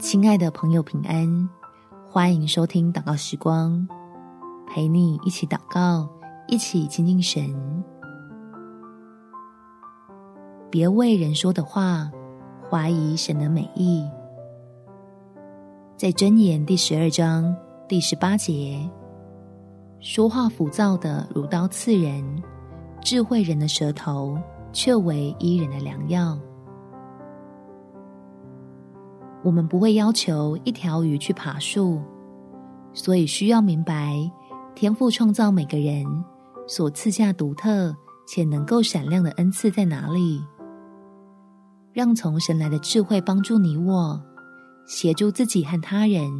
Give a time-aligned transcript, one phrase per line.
[0.00, 1.48] 亲爱的朋友，平安！
[2.08, 3.86] 欢迎收听祷告时光，
[4.66, 6.08] 陪你一起祷告，
[6.48, 7.44] 一起亲近神。
[10.70, 12.10] 别为人说的话
[12.68, 14.02] 怀疑神的美意。
[15.98, 17.54] 在箴言第十二章
[17.86, 18.80] 第十八节，
[20.00, 22.24] 说话浮躁的如刀刺人，
[23.02, 24.38] 智慧人的舌头
[24.72, 26.38] 却为伊人的良药。
[29.42, 32.02] 我们不会要求一条鱼去爬树，
[32.92, 34.30] 所以需要明白
[34.74, 36.04] 天赋创造每个人
[36.66, 40.44] 所赐下独特且能够闪亮的恩赐在哪里。
[41.92, 44.22] 让从神来的智慧帮助你我，
[44.86, 46.30] 协助自己和他人，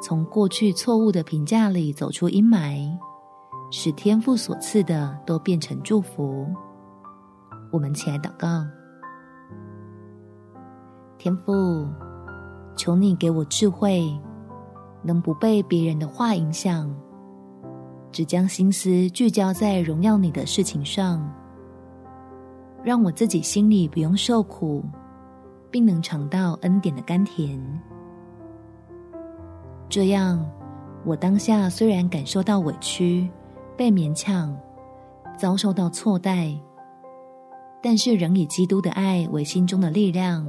[0.00, 2.88] 从过去错误的评价里走出阴霾，
[3.70, 6.46] 使天赋所赐的都变成祝福。
[7.72, 8.64] 我们起来祷告，
[11.18, 11.86] 天赋。
[12.82, 14.12] 求你给我智慧，
[15.04, 16.92] 能不被别人的话影响，
[18.10, 21.32] 只将心思聚焦在荣耀你的事情上，
[22.82, 24.82] 让我自己心里不用受苦，
[25.70, 27.56] 并能尝到恩典的甘甜。
[29.88, 30.44] 这样，
[31.04, 33.30] 我当下虽然感受到委屈、
[33.76, 34.52] 被勉强、
[35.38, 36.52] 遭受到错待，
[37.80, 40.44] 但是仍以基督的爱为心中的力量。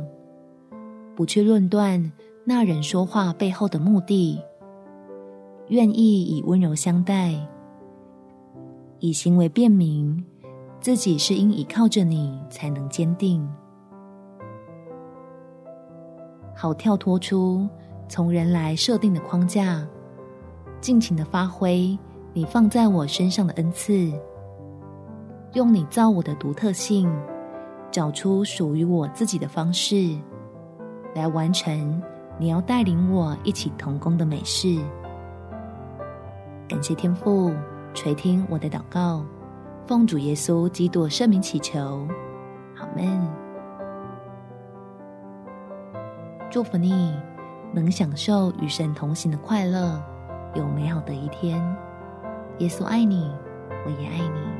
[1.16, 2.12] 不去论断
[2.44, 4.42] 那人说话背后的目的，
[5.68, 7.36] 愿意以温柔相待，
[9.00, 10.26] 以行为辨明
[10.82, 13.48] 自己是因倚靠着你才能坚定，
[16.56, 17.68] 好跳脱出
[18.10, 19.88] 从人来设定的框架，
[20.82, 21.98] 尽情的发挥
[22.34, 24.12] 你放在我身上的恩赐，
[25.54, 27.10] 用你造我的独特性，
[27.92, 30.18] 找出属于我自己的方式。
[31.14, 32.02] 来完成
[32.38, 34.80] 你要带领我一起同工的美事。
[36.68, 37.54] 感谢天父
[37.94, 39.24] 垂听我的祷告，
[39.86, 42.08] 奉主耶稣基督圣名祈求，
[42.80, 43.28] 阿们。
[46.50, 47.16] 祝福你
[47.72, 50.02] 能享受与神同行的快乐，
[50.56, 51.60] 有美好的一天。
[52.60, 53.32] 耶稣爱你，
[53.86, 54.53] 我也爱你。